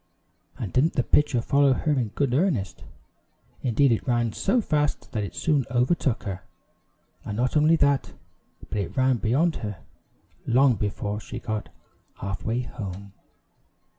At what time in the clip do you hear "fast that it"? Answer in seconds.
4.59-5.35